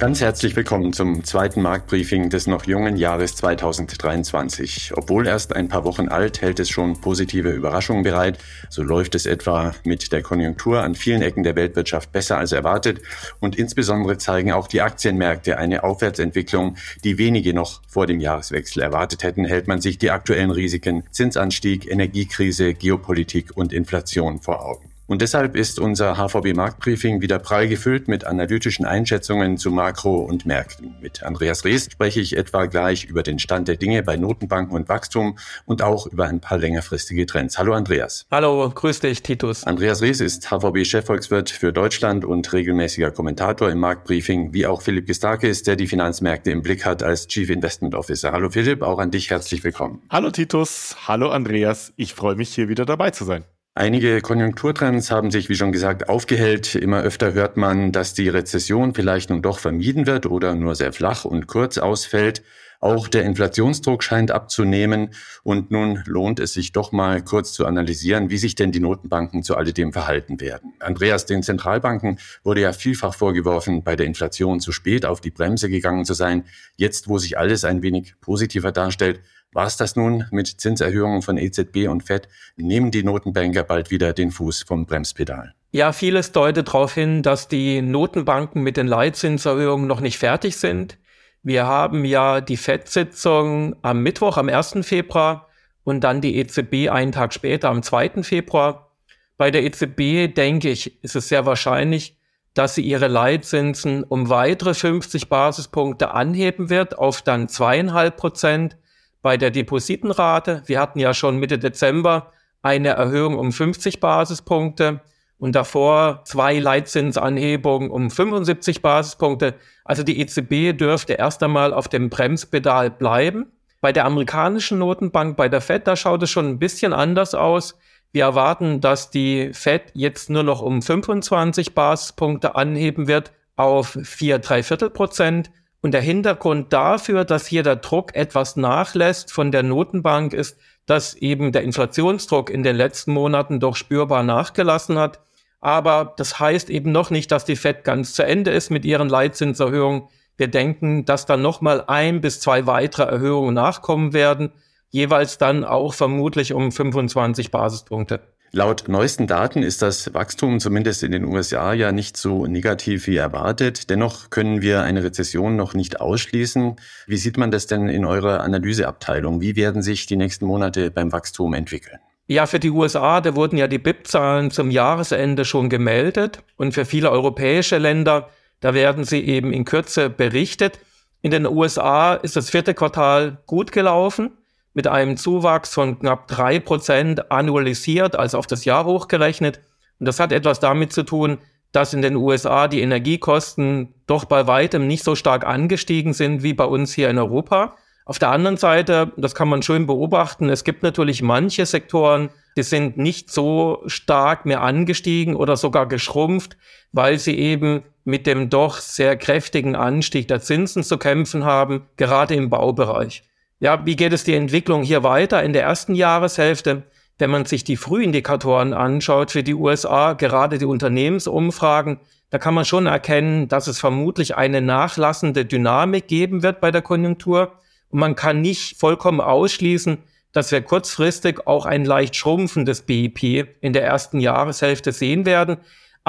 [0.00, 4.92] Ganz herzlich willkommen zum zweiten Marktbriefing des noch jungen Jahres 2023.
[4.96, 8.38] Obwohl erst ein paar Wochen alt, hält es schon positive Überraschungen bereit.
[8.70, 13.02] So läuft es etwa mit der Konjunktur an vielen Ecken der Weltwirtschaft besser als erwartet.
[13.40, 19.22] Und insbesondere zeigen auch die Aktienmärkte eine Aufwärtsentwicklung, die wenige noch vor dem Jahreswechsel erwartet
[19.22, 24.89] hätten, hält man sich die aktuellen Risiken Zinsanstieg, Energiekrise, Geopolitik und Inflation vor Augen.
[25.10, 30.46] Und deshalb ist unser HVB Marktbriefing wieder prall gefüllt mit analytischen Einschätzungen zu Makro- und
[30.46, 30.94] Märkten.
[31.00, 34.88] Mit Andreas Rees spreche ich etwa gleich über den Stand der Dinge bei Notenbanken und
[34.88, 37.58] Wachstum und auch über ein paar längerfristige Trends.
[37.58, 38.24] Hallo Andreas.
[38.30, 39.64] Hallo, grüß dich, Titus.
[39.64, 45.64] Andreas Rees ist HVB-Chefvolkswirt für Deutschland und regelmäßiger Kommentator im Marktbriefing, wie auch Philipp Gistakis,
[45.64, 48.30] der die Finanzmärkte im Blick hat als Chief Investment Officer.
[48.30, 50.02] Hallo Philipp, auch an dich herzlich willkommen.
[50.08, 51.92] Hallo Titus, hallo Andreas.
[51.96, 53.42] Ich freue mich hier wieder dabei zu sein.
[53.74, 56.74] Einige Konjunkturtrends haben sich, wie schon gesagt, aufgehellt.
[56.74, 60.92] Immer öfter hört man, dass die Rezession vielleicht nun doch vermieden wird oder nur sehr
[60.92, 62.42] flach und kurz ausfällt.
[62.80, 65.10] Auch der Inflationsdruck scheint abzunehmen.
[65.44, 69.44] Und nun lohnt es sich doch mal kurz zu analysieren, wie sich denn die Notenbanken
[69.44, 70.72] zu alledem verhalten werden.
[70.80, 75.68] Andreas, den Zentralbanken wurde ja vielfach vorgeworfen, bei der Inflation zu spät auf die Bremse
[75.68, 76.44] gegangen zu sein.
[76.76, 79.20] Jetzt, wo sich alles ein wenig positiver darstellt,
[79.52, 82.28] war es das nun mit Zinserhöhungen von EZB und Fed?
[82.56, 85.54] Nehmen die Notenbanker bald wieder den Fuß vom Bremspedal?
[85.72, 90.98] Ja, vieles deutet darauf hin, dass die Notenbanken mit den Leitzinserhöhungen noch nicht fertig sind.
[91.42, 94.78] Wir haben ja die FED-Sitzung am Mittwoch, am 1.
[94.82, 95.48] Februar
[95.84, 98.22] und dann die EZB einen Tag später, am 2.
[98.22, 98.90] Februar.
[99.36, 102.16] Bei der EZB, denke ich, ist es sehr wahrscheinlich,
[102.54, 108.76] dass sie ihre Leitzinsen um weitere 50 Basispunkte anheben wird auf dann zweieinhalb Prozent
[109.22, 110.62] bei der Depositenrate.
[110.66, 112.32] Wir hatten ja schon Mitte Dezember
[112.62, 115.00] eine Erhöhung um 50 Basispunkte
[115.38, 119.54] und davor zwei Leitzinsanhebungen um 75 Basispunkte.
[119.84, 123.46] Also die EZB dürfte erst einmal auf dem Bremspedal bleiben.
[123.80, 127.78] Bei der amerikanischen Notenbank, bei der Fed, da schaut es schon ein bisschen anders aus.
[128.12, 134.40] Wir erwarten, dass die Fed jetzt nur noch um 25 Basispunkte anheben wird auf 4
[134.40, 135.50] Dreiviertel Prozent.
[135.82, 141.14] Und der Hintergrund dafür, dass hier der Druck etwas nachlässt von der Notenbank, ist, dass
[141.14, 145.20] eben der Inflationsdruck in den letzten Monaten doch spürbar nachgelassen hat.
[145.60, 149.08] Aber das heißt eben noch nicht, dass die Fed ganz zu Ende ist mit ihren
[149.08, 150.08] Leitzinserhöhungen.
[150.36, 154.52] Wir denken, dass dann nochmal ein bis zwei weitere Erhöhungen nachkommen werden,
[154.88, 158.20] jeweils dann auch vermutlich um 25 Basispunkte.
[158.52, 163.16] Laut neuesten Daten ist das Wachstum zumindest in den USA ja nicht so negativ wie
[163.16, 163.90] erwartet.
[163.90, 166.74] Dennoch können wir eine Rezession noch nicht ausschließen.
[167.06, 169.40] Wie sieht man das denn in eurer Analyseabteilung?
[169.40, 172.00] Wie werden sich die nächsten Monate beim Wachstum entwickeln?
[172.26, 176.84] Ja, für die USA, da wurden ja die BIP-Zahlen zum Jahresende schon gemeldet und für
[176.84, 180.80] viele europäische Länder, da werden sie eben in Kürze berichtet.
[181.22, 184.32] In den USA ist das vierte Quartal gut gelaufen
[184.74, 189.60] mit einem Zuwachs von knapp drei Prozent annualisiert, also auf das Jahr hochgerechnet.
[189.98, 191.38] Und das hat etwas damit zu tun,
[191.72, 196.54] dass in den USA die Energiekosten doch bei weitem nicht so stark angestiegen sind wie
[196.54, 197.76] bei uns hier in Europa.
[198.04, 202.64] Auf der anderen Seite, das kann man schön beobachten, es gibt natürlich manche Sektoren, die
[202.64, 206.56] sind nicht so stark mehr angestiegen oder sogar geschrumpft,
[206.90, 212.34] weil sie eben mit dem doch sehr kräftigen Anstieg der Zinsen zu kämpfen haben, gerade
[212.34, 213.22] im Baubereich.
[213.62, 216.84] Ja, wie geht es die Entwicklung hier weiter in der ersten Jahreshälfte?
[217.18, 222.00] Wenn man sich die Frühindikatoren anschaut für die USA, gerade die Unternehmensumfragen,
[222.30, 226.80] da kann man schon erkennen, dass es vermutlich eine nachlassende Dynamik geben wird bei der
[226.80, 227.52] Konjunktur.
[227.90, 229.98] Und man kann nicht vollkommen ausschließen,
[230.32, 235.58] dass wir kurzfristig auch ein leicht schrumpfendes BIP in der ersten Jahreshälfte sehen werden.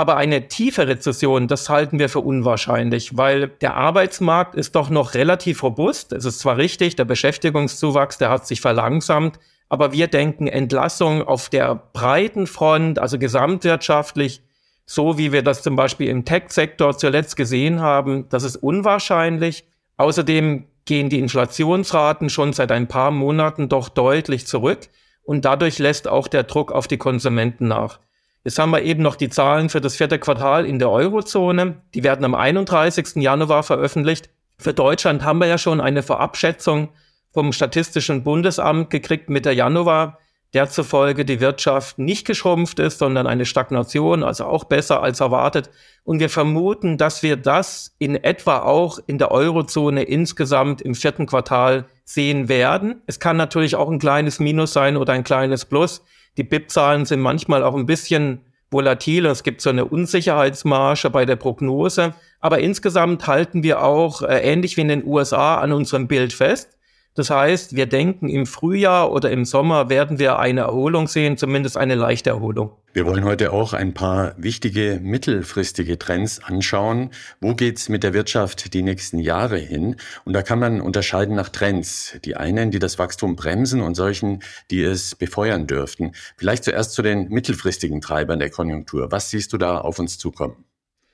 [0.02, 5.14] Aber eine tiefe Rezession, das halten wir für unwahrscheinlich, weil der Arbeitsmarkt ist doch noch
[5.14, 6.12] relativ robust.
[6.12, 9.38] Es ist zwar richtig, der Beschäftigungszuwachs, der hat sich verlangsamt,
[9.70, 14.42] aber wir denken Entlassung auf der breiten Front, also gesamtwirtschaftlich,
[14.88, 19.66] so wie wir das zum Beispiel im Tech-Sektor zuletzt gesehen haben, das ist unwahrscheinlich.
[19.98, 24.80] Außerdem gehen die Inflationsraten schon seit ein paar Monaten doch deutlich zurück
[25.22, 28.00] und dadurch lässt auch der Druck auf die Konsumenten nach.
[28.44, 31.82] Jetzt haben wir eben noch die Zahlen für das vierte Quartal in der Eurozone.
[31.94, 33.18] Die werden am 31.
[33.18, 34.30] Januar veröffentlicht.
[34.58, 36.90] Für Deutschland haben wir ja schon eine Verabschätzung
[37.32, 40.18] vom Statistischen Bundesamt gekriegt Mitte Januar,
[40.54, 45.70] der zufolge die Wirtschaft nicht geschrumpft ist, sondern eine Stagnation, also auch besser als erwartet.
[46.04, 51.28] Und wir vermuten, dass wir das in etwa auch in der Eurozone insgesamt im vierten
[51.28, 53.02] Quartal sehen werden.
[53.06, 56.04] Es kann natürlich auch ein kleines Minus sein oder ein kleines Plus.
[56.38, 58.42] Die BIP-Zahlen sind manchmal auch ein bisschen
[58.72, 62.14] volatil es gibt so eine Unsicherheitsmarge bei der Prognose.
[62.40, 66.78] Aber insgesamt halten wir auch, äh, ähnlich wie in den USA, an unserem Bild fest.
[67.14, 71.76] Das heißt, wir denken, im Frühjahr oder im Sommer werden wir eine Erholung sehen, zumindest
[71.76, 72.72] eine leichte Erholung.
[72.94, 77.10] Wir wollen heute auch ein paar wichtige mittelfristige Trends anschauen.
[77.42, 79.98] Wo geht's mit der Wirtschaft die nächsten Jahre hin?
[80.24, 82.18] Und da kann man unterscheiden nach Trends.
[82.24, 84.42] Die einen, die das Wachstum bremsen und solchen,
[84.72, 86.14] die es befeuern dürften.
[86.38, 89.12] Vielleicht zuerst zu den mittelfristigen Treibern der Konjunktur.
[89.12, 90.64] Was siehst du da auf uns zukommen?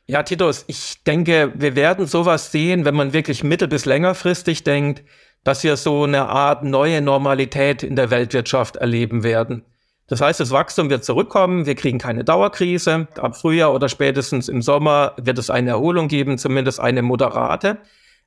[0.10, 5.04] Ja, Titus, ich denke, wir werden sowas sehen, wenn man wirklich mittel- bis längerfristig denkt
[5.48, 9.64] dass wir so eine Art neue Normalität in der Weltwirtschaft erleben werden.
[10.08, 13.08] Das heißt, das Wachstum wird zurückkommen, wir kriegen keine Dauerkrise.
[13.16, 17.78] Ab Frühjahr oder spätestens im Sommer wird es eine Erholung geben, zumindest eine moderate.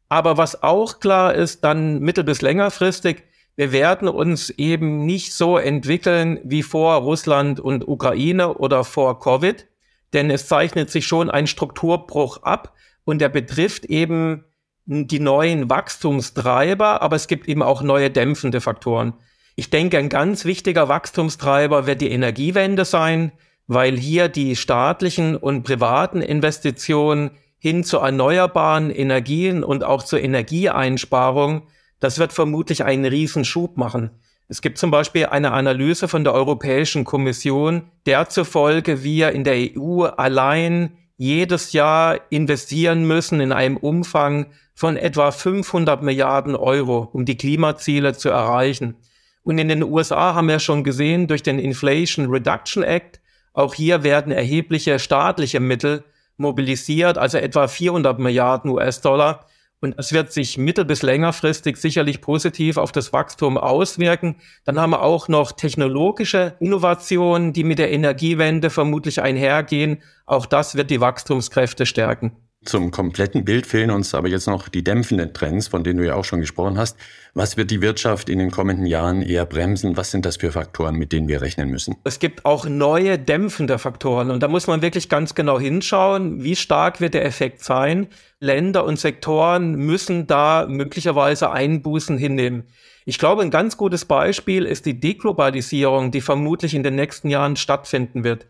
[0.08, 3.24] Aber was auch klar ist, dann mittel- bis längerfristig,
[3.54, 9.66] wir werden uns eben nicht so entwickeln wie vor Russland und Ukraine oder vor Covid,
[10.14, 12.72] denn es zeichnet sich schon ein Strukturbruch ab
[13.04, 14.46] und der betrifft eben
[14.86, 19.14] die neuen Wachstumstreiber, aber es gibt eben auch neue dämpfende Faktoren.
[19.56, 23.32] Ich denke, ein ganz wichtiger Wachstumstreiber wird die Energiewende sein,
[23.66, 31.62] weil hier die staatlichen und privaten Investitionen hin zu erneuerbaren Energien und auch zur Energieeinsparung,
[32.00, 34.10] das wird vermutlich einen Riesenschub machen.
[34.48, 39.54] Es gibt zum Beispiel eine Analyse von der Europäischen Kommission, der zufolge wir in der
[39.76, 44.46] EU allein jedes Jahr investieren müssen in einem Umfang
[44.80, 48.96] von etwa 500 Milliarden Euro, um die Klimaziele zu erreichen.
[49.42, 53.20] Und in den USA haben wir schon gesehen, durch den Inflation Reduction Act,
[53.52, 56.02] auch hier werden erhebliche staatliche Mittel
[56.38, 59.44] mobilisiert, also etwa 400 Milliarden US-Dollar.
[59.82, 64.36] Und es wird sich mittel- bis längerfristig sicherlich positiv auf das Wachstum auswirken.
[64.64, 70.00] Dann haben wir auch noch technologische Innovationen, die mit der Energiewende vermutlich einhergehen.
[70.24, 72.49] Auch das wird die Wachstumskräfte stärken.
[72.62, 76.14] Zum kompletten Bild fehlen uns aber jetzt noch die dämpfenden Trends, von denen du ja
[76.14, 76.94] auch schon gesprochen hast.
[77.32, 79.96] Was wird die Wirtschaft in den kommenden Jahren eher bremsen?
[79.96, 81.96] Was sind das für Faktoren, mit denen wir rechnen müssen?
[82.04, 86.54] Es gibt auch neue dämpfende Faktoren und da muss man wirklich ganz genau hinschauen, wie
[86.54, 88.08] stark wird der Effekt sein.
[88.40, 92.64] Länder und Sektoren müssen da möglicherweise Einbußen hinnehmen.
[93.06, 97.56] Ich glaube, ein ganz gutes Beispiel ist die Deglobalisierung, die vermutlich in den nächsten Jahren
[97.56, 98.46] stattfinden wird.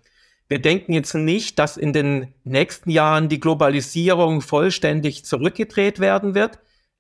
[0.51, 6.59] Wir denken jetzt nicht, dass in den nächsten Jahren die Globalisierung vollständig zurückgedreht werden wird.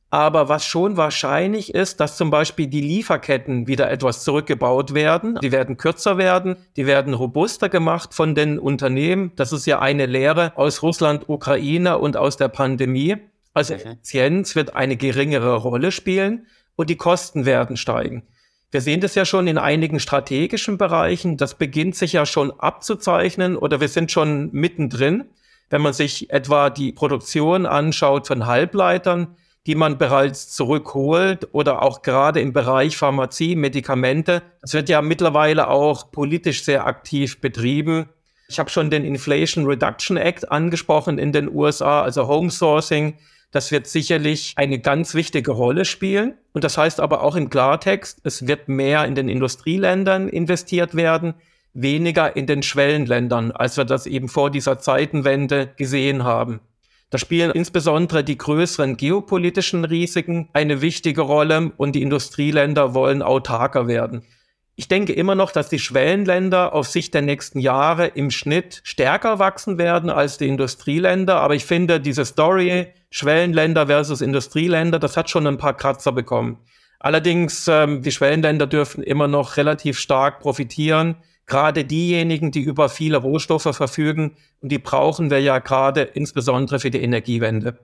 [0.09, 5.37] Aber was schon wahrscheinlich ist, dass zum Beispiel die Lieferketten wieder etwas zurückgebaut werden.
[5.43, 9.33] Die werden kürzer werden, die werden robuster gemacht von den Unternehmen.
[9.35, 13.17] Das ist ja eine Lehre aus Russland, Ukraine und aus der Pandemie.
[13.53, 13.81] Also mhm.
[13.81, 18.23] Effizienz wird eine geringere Rolle spielen und die Kosten werden steigen.
[18.71, 21.37] Wir sehen das ja schon in einigen strategischen Bereichen.
[21.37, 25.25] Das beginnt sich ja schon abzuzeichnen oder wir sind schon mittendrin.
[25.71, 29.37] Wenn man sich etwa die Produktion anschaut von Halbleitern,
[29.67, 34.43] die man bereits zurückholt oder auch gerade im Bereich Pharmazie, Medikamente.
[34.63, 38.09] Das wird ja mittlerweile auch politisch sehr aktiv betrieben.
[38.49, 43.15] Ich habe schon den Inflation Reduction Act angesprochen in den USA, also Home Sourcing.
[43.53, 46.35] Das wird sicherlich eine ganz wichtige Rolle spielen.
[46.53, 51.35] Und das heißt aber auch im Klartext, es wird mehr in den Industrieländern investiert werden,
[51.73, 56.61] weniger in den Schwellenländern, als wir das eben vor dieser Zeitenwende gesehen haben.
[57.11, 63.89] Da spielen insbesondere die größeren geopolitischen Risiken eine wichtige Rolle und die Industrieländer wollen autarker
[63.89, 64.23] werden.
[64.77, 69.41] Ich denke immer noch, dass die Schwellenländer auf Sicht der nächsten Jahre im Schnitt stärker
[69.41, 71.41] wachsen werden als die Industrieländer.
[71.41, 76.59] Aber ich finde, diese Story Schwellenländer versus Industrieländer, das hat schon ein paar Kratzer bekommen.
[77.01, 81.17] Allerdings, ähm, die Schwellenländer dürfen immer noch relativ stark profitieren.
[81.47, 86.91] Gerade diejenigen, die über viele Rohstoffe verfügen, und die brauchen wir ja gerade insbesondere für
[86.91, 87.79] die Energiewende.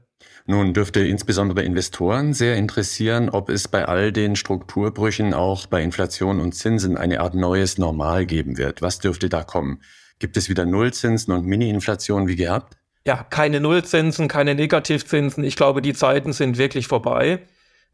[0.47, 6.39] Nun dürfte insbesondere Investoren sehr interessieren, ob es bei all den Strukturbrüchen auch bei Inflation
[6.39, 8.83] und Zinsen eine Art neues Normal geben wird.
[8.83, 9.83] Was dürfte da kommen?
[10.21, 12.77] Gibt es wieder Nullzinsen und Mini-Inflation wie gehabt?
[13.07, 15.45] Ja, keine Nullzinsen, keine Negativzinsen.
[15.45, 17.39] Ich glaube, die Zeiten sind wirklich vorbei.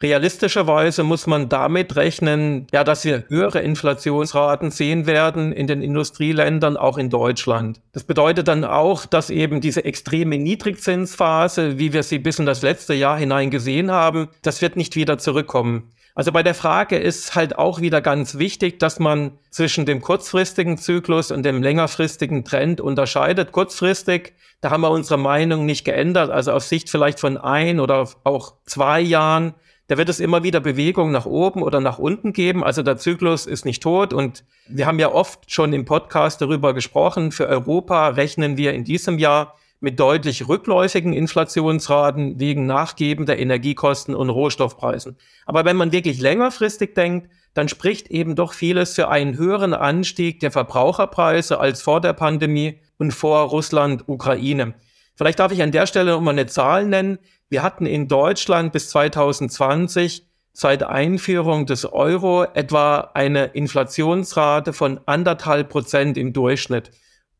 [0.03, 6.79] Realistischerweise muss man damit rechnen, ja, dass wir höhere Inflationsraten sehen werden in den Industrieländern,
[6.79, 7.81] auch in Deutschland.
[7.93, 12.63] Das bedeutet dann auch, dass eben diese extreme Niedrigzinsphase, wie wir sie bis in das
[12.63, 15.93] letzte Jahr hinein gesehen haben, das wird nicht wieder zurückkommen.
[16.15, 20.77] Also bei der Frage ist halt auch wieder ganz wichtig, dass man zwischen dem kurzfristigen
[20.77, 23.53] Zyklus und dem längerfristigen Trend unterscheidet.
[23.53, 26.31] Kurzfristig, da haben wir unsere Meinung nicht geändert.
[26.31, 29.55] Also auf Sicht vielleicht von ein oder auch zwei Jahren
[29.93, 32.65] da wird es immer wieder Bewegungen nach oben oder nach unten geben.
[32.65, 34.15] Also der Zyklus ist nicht tot.
[34.15, 37.31] Und wir haben ja oft schon im Podcast darüber gesprochen.
[37.31, 44.31] Für Europa rechnen wir in diesem Jahr mit deutlich rückläufigen Inflationsraten wegen nachgebender Energiekosten und
[44.31, 45.17] Rohstoffpreisen.
[45.45, 50.39] Aber wenn man wirklich längerfristig denkt, dann spricht eben doch vieles für einen höheren Anstieg
[50.41, 54.75] der Verbraucherpreise als vor der Pandemie und vor Russland-Ukraine.
[55.17, 57.19] Vielleicht darf ich an der Stelle nochmal eine Zahl nennen.
[57.49, 65.71] Wir hatten in Deutschland bis 2020 seit Einführung des Euro etwa eine Inflationsrate von anderthalb
[65.71, 66.93] Prozent im Durchschnitt.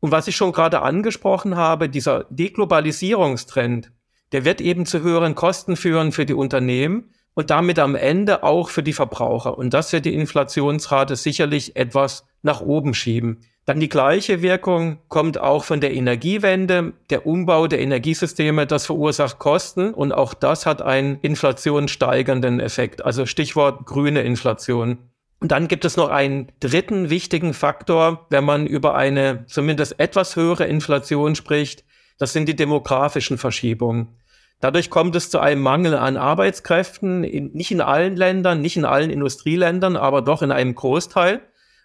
[0.03, 3.93] Und was ich schon gerade angesprochen habe, dieser Deglobalisierungstrend,
[4.33, 8.69] der wird eben zu höheren Kosten führen für die Unternehmen und damit am Ende auch
[8.69, 9.57] für die Verbraucher.
[9.57, 13.43] Und das wird die Inflationsrate sicherlich etwas nach oben schieben.
[13.65, 16.95] Dann die gleiche Wirkung kommt auch von der Energiewende.
[17.11, 23.05] Der Umbau der Energiesysteme, das verursacht Kosten und auch das hat einen inflationssteigernden Effekt.
[23.05, 24.99] Also Stichwort grüne Inflation.
[25.43, 30.37] Und dann gibt es noch einen dritten wichtigen Faktor, wenn man über eine zumindest etwas
[30.37, 31.83] höhere Inflation spricht.
[32.17, 34.21] Das sind die demografischen Verschiebungen.
[34.61, 38.85] Dadurch kommt es zu einem Mangel an Arbeitskräften, in, nicht in allen Ländern, nicht in
[38.85, 41.41] allen Industrieländern, aber doch in einem Großteil.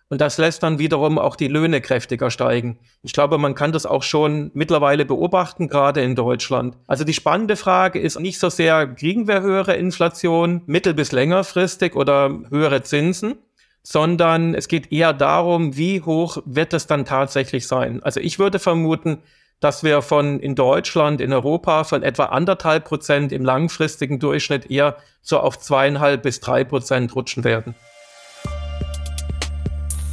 [0.08, 2.78] Und das lässt dann wiederum auch die Löhne kräftiger steigen.
[3.02, 6.78] Ich glaube, man kann das auch schon mittlerweile beobachten, gerade in Deutschland.
[6.86, 11.96] Also die spannende Frage ist nicht so sehr, kriegen wir höhere Inflation mittel- bis längerfristig
[11.96, 13.40] oder höhere Zinsen,
[13.90, 18.04] sondern es geht eher darum, wie hoch wird es dann tatsächlich sein.
[18.04, 19.20] Also ich würde vermuten,
[19.62, 24.98] dass wir von in Deutschland, in Europa von etwa anderthalb Prozent im langfristigen Durchschnitt eher
[25.22, 27.76] so auf zweieinhalb bis drei Prozent rutschen werden.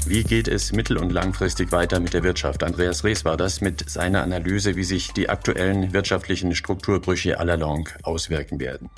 [0.06, 2.62] Wie geht es mittel- und langfristig weiter mit der Wirtschaft?
[2.62, 7.88] Andreas Rees war das mit seiner Analyse, wie sich die aktuellen wirtschaftlichen Strukturbrüche aller Long
[8.02, 8.90] auswirken werden.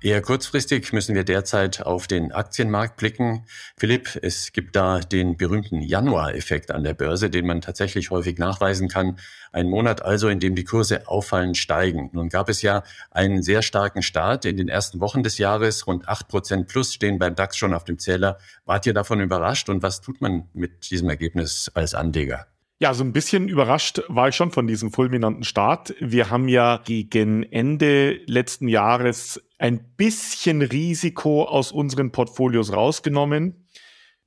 [0.00, 3.46] Eher kurzfristig müssen wir derzeit auf den Aktienmarkt blicken.
[3.76, 8.88] Philipp, es gibt da den berühmten Januar-Effekt an der Börse, den man tatsächlich häufig nachweisen
[8.88, 9.18] kann.
[9.52, 12.10] Ein Monat also, in dem die Kurse auffallend steigen.
[12.12, 15.86] Nun gab es ja einen sehr starken Start in den ersten Wochen des Jahres.
[15.86, 18.38] Rund acht Prozent plus stehen beim DAX schon auf dem Zähler.
[18.66, 22.46] Wart ihr davon überrascht und was tut man mit diesem Ergebnis als Anleger?
[22.80, 25.94] Ja, so ein bisschen überrascht war ich schon von diesem fulminanten Start.
[26.00, 33.63] Wir haben ja gegen Ende letzten Jahres ein bisschen Risiko aus unseren Portfolios rausgenommen.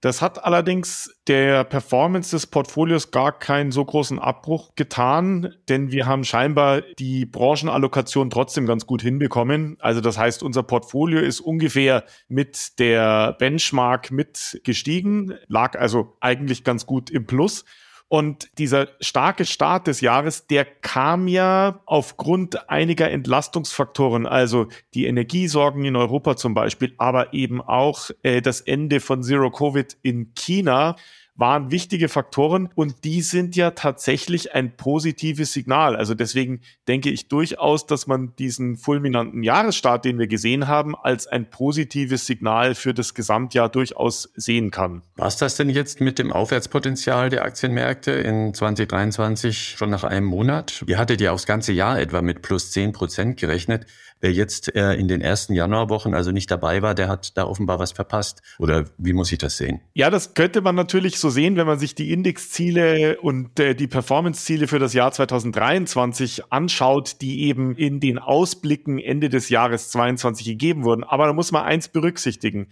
[0.01, 6.05] Das hat allerdings der Performance des Portfolios gar keinen so großen Abbruch getan, denn wir
[6.05, 9.75] haben scheinbar die Branchenallokation trotzdem ganz gut hinbekommen.
[9.79, 16.85] Also das heißt, unser Portfolio ist ungefähr mit der Benchmark mitgestiegen, lag also eigentlich ganz
[16.85, 17.65] gut im Plus.
[18.09, 25.83] Und dieser starke Start des Jahres, der kam ja aufgrund einiger Entlastungsfaktoren, also die Energiesorgen
[25.83, 30.95] in Europa zum Beispiel, aber eben auch äh, das Ende von Zero Covid in China
[31.37, 35.95] waren wichtige Faktoren und die sind ja tatsächlich ein positives Signal.
[35.95, 41.27] Also deswegen denke ich durchaus, dass man diesen fulminanten Jahresstart, den wir gesehen haben, als
[41.27, 45.03] ein positives Signal für das Gesamtjahr durchaus sehen kann.
[45.15, 50.83] Was das denn jetzt mit dem Aufwärtspotenzial der Aktienmärkte in 2023 schon nach einem Monat?
[50.87, 53.85] Ihr hattet ja aufs ganze Jahr etwa mit plus 10 Prozent gerechnet.
[54.19, 57.79] Wer jetzt äh, in den ersten Januarwochen also nicht dabei war, der hat da offenbar
[57.79, 58.41] was verpasst.
[58.57, 59.81] Oder wie muss ich das sehen?
[59.93, 63.87] Ja, das könnte man natürlich so sehen, wenn man sich die Indexziele und äh, die
[63.87, 70.45] Performance-Ziele für das Jahr 2023 anschaut, die eben in den Ausblicken Ende des Jahres 22
[70.45, 71.03] gegeben wurden.
[71.03, 72.69] Aber da muss man eins berücksichtigen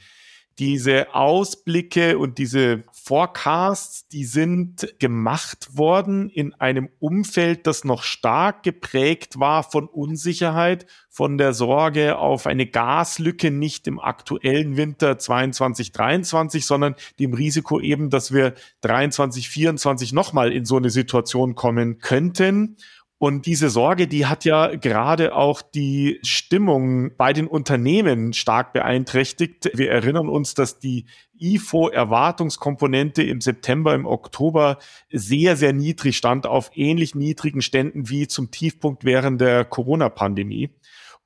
[0.60, 8.64] diese Ausblicke und diese Forecasts, die sind gemacht worden in einem Umfeld, das noch stark
[8.64, 15.92] geprägt war von Unsicherheit, von der Sorge auf eine Gaslücke nicht im aktuellen Winter 22,
[15.92, 22.00] 23, sondern dem Risiko eben, dass wir 23, 24 nochmal in so eine Situation kommen
[22.00, 22.78] könnten.
[23.18, 29.72] Und diese Sorge, die hat ja gerade auch die Stimmung bei den Unternehmen stark beeinträchtigt.
[29.74, 31.06] Wir erinnern uns, dass die
[31.40, 34.80] IFO-Erwartungskomponente im September, im Oktober
[35.10, 40.72] sehr, sehr niedrig stand, auf ähnlich niedrigen Ständen wie zum Tiefpunkt während der Corona-Pandemie.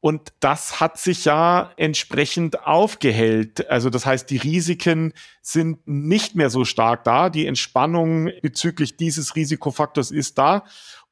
[0.01, 3.69] Und das hat sich ja entsprechend aufgehellt.
[3.69, 7.29] Also das heißt, die Risiken sind nicht mehr so stark da.
[7.29, 10.63] Die Entspannung bezüglich dieses Risikofaktors ist da.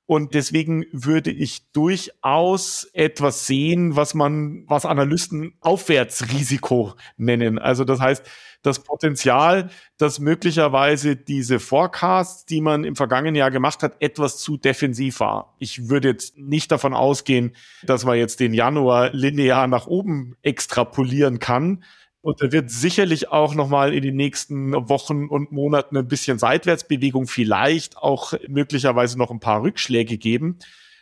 [0.07, 7.59] Und deswegen würde ich durchaus etwas sehen, was man, was Analysten Aufwärtsrisiko nennen.
[7.59, 8.23] Also das heißt,
[8.61, 14.55] das Potenzial, dass möglicherweise diese Forecasts, die man im vergangenen Jahr gemacht hat, etwas zu
[14.55, 15.55] defensiv war.
[15.59, 21.39] Ich würde jetzt nicht davon ausgehen, dass man jetzt den Januar linear nach oben extrapolieren
[21.39, 21.83] kann.
[22.27, 27.25] Und da wird sicherlich auch nochmal in den nächsten Wochen und Monaten ein bisschen Seitwärtsbewegung,
[27.25, 30.57] vielleicht auch möglicherweise noch ein paar Rückschläge geben.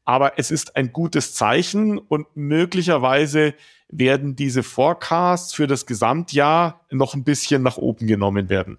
[0.05, 3.55] Aber es ist ein gutes Zeichen und möglicherweise
[3.89, 8.77] werden diese Forecasts für das Gesamtjahr noch ein bisschen nach oben genommen werden.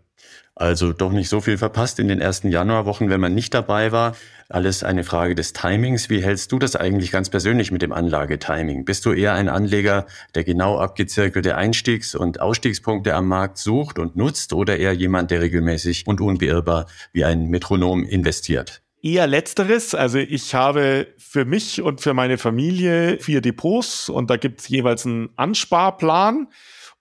[0.58, 4.16] Also doch nicht so viel verpasst in den ersten Januarwochen, wenn man nicht dabei war.
[4.48, 6.08] Alles eine Frage des Timings.
[6.08, 8.86] Wie hältst du das eigentlich ganz persönlich mit dem Anlagetiming?
[8.86, 14.16] Bist du eher ein Anleger, der genau abgezirkelte Einstiegs- und Ausstiegspunkte am Markt sucht und
[14.16, 18.82] nutzt oder eher jemand, der regelmäßig und unbeirrbar wie ein Metronom investiert?
[19.06, 19.94] Eher letzteres.
[19.94, 24.68] Also ich habe für mich und für meine Familie vier Depots und da gibt es
[24.68, 26.48] jeweils einen Ansparplan.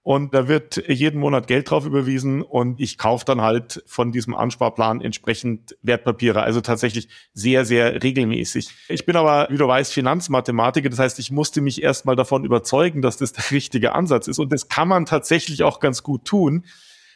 [0.03, 4.35] Und da wird jeden Monat Geld drauf überwiesen und ich kaufe dann halt von diesem
[4.35, 6.43] Ansparplan entsprechend Wertpapiere.
[6.43, 8.69] Also tatsächlich sehr, sehr regelmäßig.
[8.87, 10.89] Ich bin aber, wie du weißt, Finanzmathematiker.
[10.89, 14.37] Das heißt, ich musste mich erstmal davon überzeugen, dass das der richtige Ansatz ist.
[14.37, 16.65] Und das kann man tatsächlich auch ganz gut tun.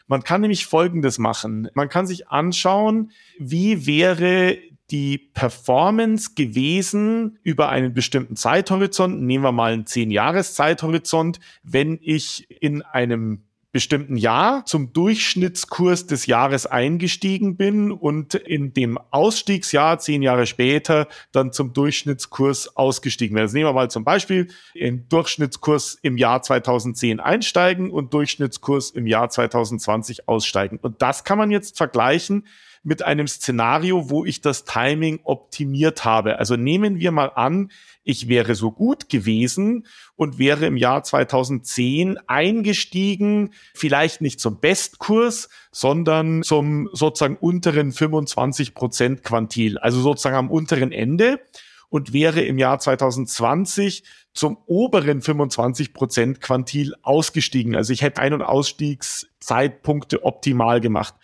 [0.09, 1.69] Man kann nämlich Folgendes machen.
[1.75, 4.57] Man kann sich anschauen, wie wäre
[4.91, 12.81] die Performance gewesen über einen bestimmten Zeithorizont, nehmen wir mal einen 10-Jahres-Zeithorizont, wenn ich in
[12.81, 20.47] einem bestimmten Jahr zum Durchschnittskurs des Jahres eingestiegen bin und in dem Ausstiegsjahr zehn Jahre
[20.47, 23.43] später dann zum Durchschnittskurs ausgestiegen bin.
[23.43, 29.05] Also nehmen wir mal zum Beispiel den Durchschnittskurs im Jahr 2010 einsteigen und Durchschnittskurs im
[29.05, 30.79] Jahr 2020 aussteigen.
[30.81, 32.45] Und das kann man jetzt vergleichen
[32.83, 36.39] mit einem Szenario, wo ich das Timing optimiert habe.
[36.39, 37.71] Also nehmen wir mal an,
[38.03, 45.49] ich wäre so gut gewesen und wäre im Jahr 2010 eingestiegen, vielleicht nicht zum Bestkurs,
[45.71, 51.39] sondern zum sozusagen unteren 25 Prozent Quantil, also sozusagen am unteren Ende
[51.89, 57.75] und wäre im Jahr 2020 zum oberen 25 Prozent Quantil ausgestiegen.
[57.75, 61.15] Also ich hätte Ein- und Ausstiegszeitpunkte optimal gemacht.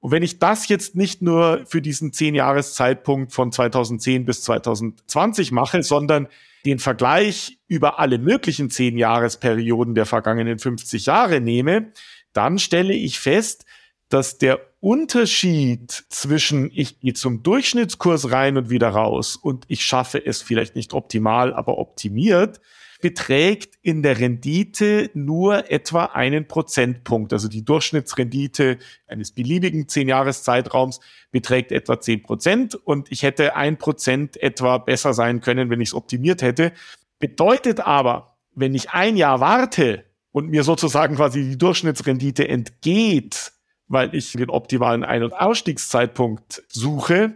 [0.00, 5.50] Und wenn ich das jetzt nicht nur für diesen zehn Jahreszeitpunkt von 2010 bis 2020
[5.52, 6.28] mache, sondern
[6.64, 11.92] den Vergleich über alle möglichen zehn Jahresperioden der vergangenen 50 Jahre nehme,
[12.32, 13.64] dann stelle ich fest,
[14.08, 20.24] dass der Unterschied zwischen ich gehe zum Durchschnittskurs rein und wieder raus und ich schaffe
[20.24, 22.60] es vielleicht nicht optimal, aber optimiert,
[23.00, 27.32] beträgt in der Rendite nur etwa einen Prozentpunkt.
[27.32, 33.54] Also die Durchschnittsrendite eines beliebigen zehn Jahres Zeitraums beträgt etwa zehn Prozent und ich hätte
[33.54, 36.72] ein Prozent etwa besser sein können, wenn ich es optimiert hätte.
[37.20, 43.52] Bedeutet aber, wenn ich ein Jahr warte und mir sozusagen quasi die Durchschnittsrendite entgeht,
[43.86, 47.34] weil ich den optimalen Ein- und Ausstiegszeitpunkt suche,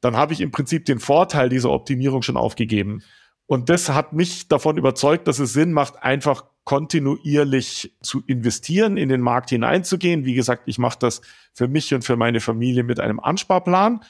[0.00, 3.02] dann habe ich im Prinzip den Vorteil dieser Optimierung schon aufgegeben.
[3.48, 9.08] Und das hat mich davon überzeugt, dass es Sinn macht, einfach kontinuierlich zu investieren, in
[9.08, 10.26] den Markt hineinzugehen.
[10.26, 11.22] Wie gesagt, ich mache das
[11.54, 14.04] für mich und für meine Familie mit einem Ansparplan.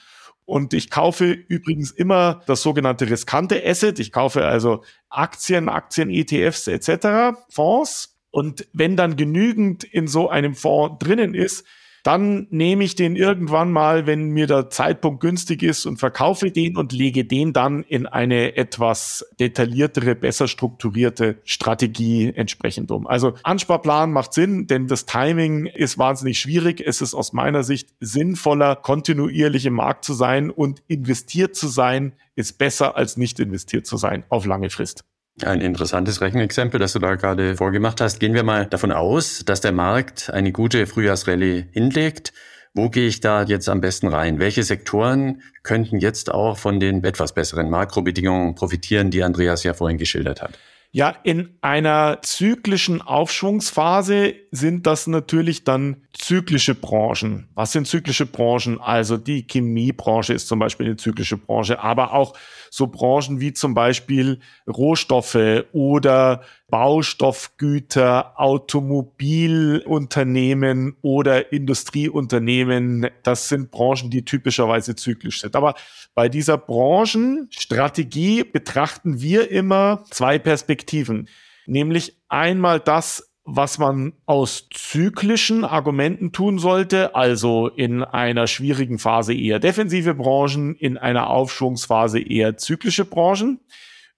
[0.45, 4.01] Und ich kaufe übrigens immer das sogenannte riskante Asset.
[4.01, 8.19] Ich kaufe also Aktien, Aktien, ETFs etc., Fonds.
[8.31, 11.65] Und wenn dann genügend in so einem Fonds drinnen ist,
[12.09, 16.79] dann nehme ich den irgendwann mal, wenn mir der Zeitpunkt günstig ist und verkaufe den
[16.79, 23.07] und lege den dann in eine etwas detailliertere, besser strukturierte Strategie entsprechend um.
[23.07, 26.81] Also Ansparplan macht Sinn, denn das Timing ist wahnsinnig schwierig.
[26.81, 32.15] Es ist aus meiner Sicht sinnvoller, kontinuierlich im Markt zu sein und investiert zu sein,
[32.37, 35.05] ist besser als nicht investiert zu sein auf lange Frist.
[35.45, 38.19] Ein interessantes Rechenexempel, das du da gerade vorgemacht hast.
[38.19, 42.33] Gehen wir mal davon aus, dass der Markt eine gute Frühjahrsrallye hinlegt.
[42.75, 44.41] Wo gehe ich da jetzt am besten rein?
[44.41, 49.99] Welche Sektoren könnten jetzt auch von den etwas besseren Makrobedingungen profitieren, die Andreas ja vorhin
[49.99, 50.59] geschildert hat?
[50.91, 57.49] Ja, in einer zyklischen Aufschwungsphase sind das natürlich dann zyklische Branchen.
[57.55, 58.79] Was sind zyklische Branchen?
[58.81, 62.37] Also die Chemiebranche ist zum Beispiel eine zyklische Branche, aber auch
[62.71, 73.09] so Branchen wie zum Beispiel Rohstoffe oder Baustoffgüter, Automobilunternehmen oder Industrieunternehmen.
[73.23, 75.55] Das sind Branchen, die typischerweise zyklisch sind.
[75.57, 75.75] Aber
[76.15, 81.29] bei dieser Branchenstrategie betrachten wir immer zwei Perspektiven.
[81.67, 89.33] Nämlich einmal das, was man aus zyklischen Argumenten tun sollte, also in einer schwierigen Phase
[89.33, 93.59] eher defensive Branchen, in einer Aufschwungsphase eher zyklische Branchen.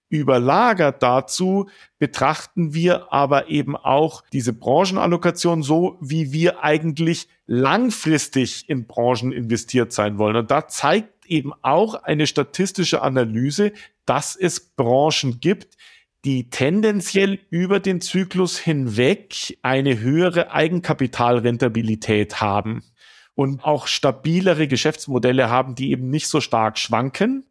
[0.08, 1.68] Überlagert dazu
[2.00, 9.92] betrachten wir aber eben auch diese Branchenallokation so, wie wir eigentlich langfristig in Branchen investiert
[9.92, 10.34] sein wollen.
[10.34, 13.70] Und da zeigt eben auch eine statistische Analyse,
[14.06, 15.76] dass es Branchen gibt,
[16.24, 22.82] die tendenziell über den Zyklus hinweg eine höhere Eigenkapitalrentabilität haben
[23.34, 27.46] und auch stabilere Geschäftsmodelle haben, die eben nicht so stark schwanken.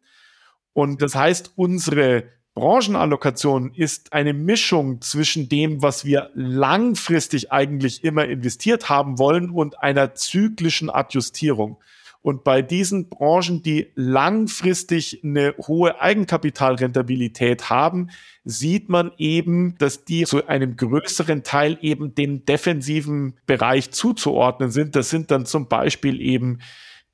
[0.72, 8.26] Und das heißt, unsere Branchenallokation ist eine Mischung zwischen dem, was wir langfristig eigentlich immer
[8.26, 11.78] investiert haben wollen und einer zyklischen Adjustierung.
[12.22, 18.10] Und bei diesen Branchen, die langfristig eine hohe Eigenkapitalrentabilität haben,
[18.44, 24.96] sieht man eben, dass die zu einem größeren Teil eben dem defensiven Bereich zuzuordnen sind.
[24.96, 26.58] Das sind dann zum Beispiel eben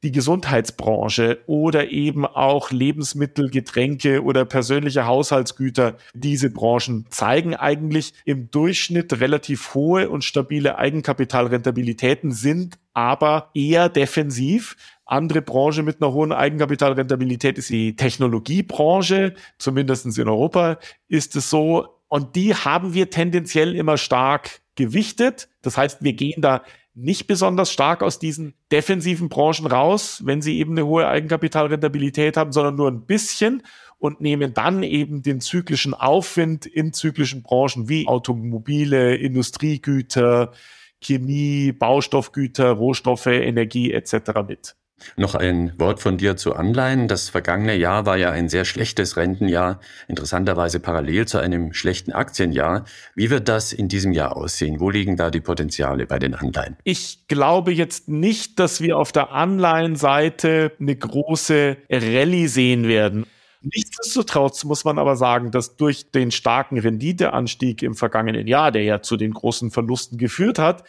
[0.02, 5.96] die Gesundheitsbranche oder eben auch Lebensmittel, Getränke oder persönliche Haushaltsgüter.
[6.14, 14.76] Diese Branchen zeigen eigentlich im Durchschnitt relativ hohe und stabile Eigenkapitalrentabilitäten, sind aber eher defensiv.
[15.06, 21.86] Andere Branche mit einer hohen Eigenkapitalrentabilität ist die Technologiebranche, zumindest in Europa ist es so.
[22.08, 25.48] Und die haben wir tendenziell immer stark gewichtet.
[25.62, 26.62] Das heißt, wir gehen da
[26.94, 32.52] nicht besonders stark aus diesen defensiven Branchen raus, wenn sie eben eine hohe Eigenkapitalrentabilität haben,
[32.52, 33.62] sondern nur ein bisschen
[33.98, 40.52] und nehmen dann eben den zyklischen Aufwind in zyklischen Branchen wie Automobile, Industriegüter,
[41.00, 44.14] Chemie, Baustoffgüter, Rohstoffe, Energie etc.
[44.46, 44.76] mit.
[45.16, 47.06] Noch ein Wort von dir zu Anleihen.
[47.06, 52.84] Das vergangene Jahr war ja ein sehr schlechtes Rentenjahr, interessanterweise parallel zu einem schlechten Aktienjahr.
[53.14, 54.80] Wie wird das in diesem Jahr aussehen?
[54.80, 56.76] Wo liegen da die Potenziale bei den Anleihen?
[56.84, 63.26] Ich glaube jetzt nicht, dass wir auf der Anleihenseite eine große Rallye sehen werden.
[63.62, 69.02] Nichtsdestotrotz muss man aber sagen, dass durch den starken Renditeanstieg im vergangenen Jahr, der ja
[69.02, 70.84] zu den großen Verlusten geführt hat,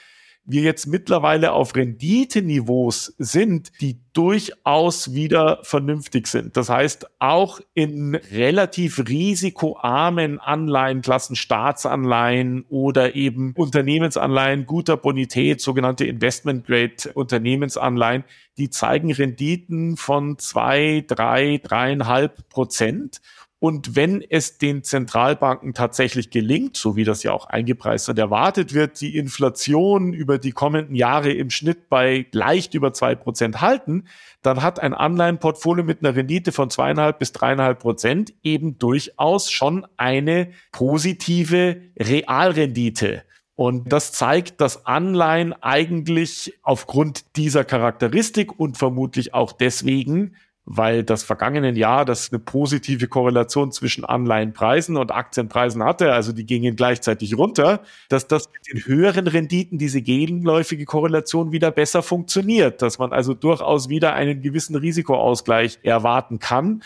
[0.48, 6.56] wir jetzt mittlerweile auf Renditeniveaus sind, die durchaus wieder vernünftig sind.
[6.56, 16.66] Das heißt, auch in relativ risikoarmen Anleihenklassen, Staatsanleihen oder eben Unternehmensanleihen guter Bonität, sogenannte Investment
[16.66, 18.24] Grade Unternehmensanleihen,
[18.58, 23.22] die zeigen Renditen von zwei, drei, dreieinhalb Prozent.
[23.60, 28.76] Und wenn es den Zentralbanken tatsächlich gelingt, so wie das ja auch eingepreist und erwartet
[28.76, 34.06] wird, die Inflation über die kommenden Jahre im Schnitt bei leicht über zwei Prozent halten,
[34.44, 39.88] dann hat ein Anleihenportfolio mit einer Rendite von zweieinhalb bis dreieinhalb Prozent eben durchaus schon
[39.98, 43.24] eine positive Realrendite.
[43.56, 50.36] Und das zeigt, dass Anleihen eigentlich aufgrund dieser Charakteristik und vermutlich auch deswegen
[50.70, 56.46] weil das vergangenen Jahr das eine positive Korrelation zwischen Anleihenpreisen und Aktienpreisen hatte, also die
[56.46, 62.82] gingen gleichzeitig runter, dass das mit den höheren Renditen diese gegenläufige Korrelation wieder besser funktioniert,
[62.82, 66.84] dass man also durchaus wieder einen gewissen Risikoausgleich erwarten kann.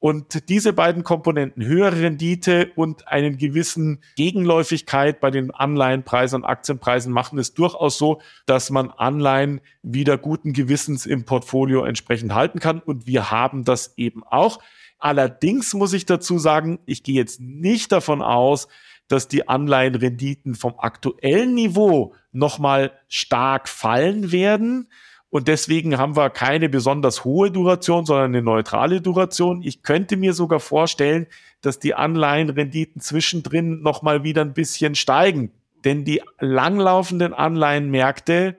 [0.00, 7.12] Und diese beiden Komponenten, höhere Rendite und einen gewissen Gegenläufigkeit bei den Anleihenpreisen und Aktienpreisen
[7.12, 12.80] machen es durchaus so, dass man Anleihen wieder guten Gewissens im Portfolio entsprechend halten kann.
[12.80, 14.60] Und wir haben das eben auch.
[14.98, 18.68] Allerdings muss ich dazu sagen, ich gehe jetzt nicht davon aus,
[19.06, 24.88] dass die Anleihenrenditen vom aktuellen Niveau nochmal stark fallen werden
[25.30, 29.62] und deswegen haben wir keine besonders hohe Duration, sondern eine neutrale Duration.
[29.62, 31.28] Ich könnte mir sogar vorstellen,
[31.60, 35.52] dass die Anleihenrenditen zwischendrin nochmal wieder ein bisschen steigen.
[35.84, 38.56] Denn die langlaufenden Anleihenmärkte,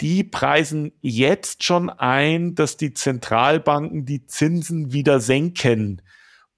[0.00, 6.02] die preisen jetzt schon ein, dass die Zentralbanken die Zinsen wieder senken.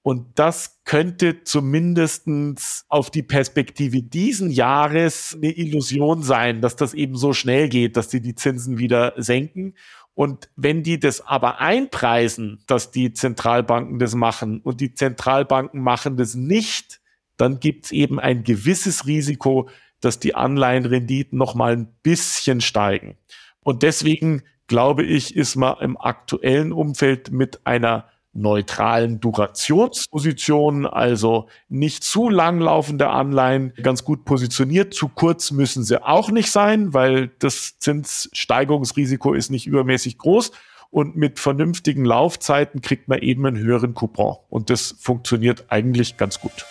[0.07, 7.17] Und das könnte zumindestens auf die Perspektive diesen Jahres eine Illusion sein, dass das eben
[7.17, 9.73] so schnell geht, dass die die Zinsen wieder senken.
[10.13, 16.19] Und wenn die das aber einpreisen, dass die Zentralbanken das machen und die Zentralbanken machen
[16.19, 17.01] das nicht,
[17.39, 23.17] dann gibt es eben ein gewisses Risiko, dass die Anleihenrenditen noch mal ein bisschen steigen.
[23.61, 32.05] Und deswegen glaube ich, ist man im aktuellen Umfeld mit einer neutralen Durationspositionen, also nicht
[32.05, 34.93] zu langlaufende Anleihen, ganz gut positioniert.
[34.95, 40.53] Zu kurz müssen sie auch nicht sein, weil das Zinssteigerungsrisiko ist nicht übermäßig groß.
[40.91, 44.37] Und mit vernünftigen Laufzeiten kriegt man eben einen höheren Coupon.
[44.49, 46.65] Und das funktioniert eigentlich ganz gut.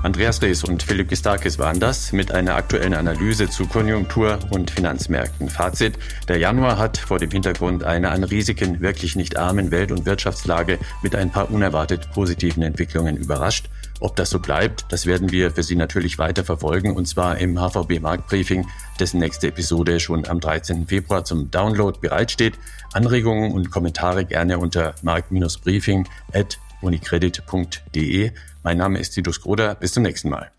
[0.00, 5.50] Andreas Rees und Philipp Gistakis waren das mit einer aktuellen Analyse zu Konjunktur und Finanzmärkten.
[5.50, 10.06] Fazit, der Januar hat vor dem Hintergrund einer an Risiken wirklich nicht armen Welt- und
[10.06, 13.68] Wirtschaftslage mit ein paar unerwartet positiven Entwicklungen überrascht.
[13.98, 17.58] Ob das so bleibt, das werden wir für Sie natürlich weiter verfolgen und zwar im
[17.58, 18.68] HVB Marktbriefing,
[19.00, 20.86] dessen nächste Episode schon am 13.
[20.86, 22.54] Februar zum Download bereitsteht.
[22.92, 28.30] Anregungen und Kommentare gerne unter markt-briefing at unicredit.de.
[28.62, 29.74] Mein Name ist Titus Groder.
[29.74, 30.50] Bis zum nächsten Mal.